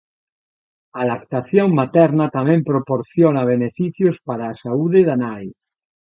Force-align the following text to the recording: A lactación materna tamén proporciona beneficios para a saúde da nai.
A 0.99 1.01
lactación 1.11 1.67
materna 1.79 2.25
tamén 2.37 2.59
proporciona 2.71 3.47
beneficios 3.53 4.15
para 4.27 4.43
a 4.49 4.57
saúde 4.63 4.99
da 5.09 5.15
nai. 5.25 5.45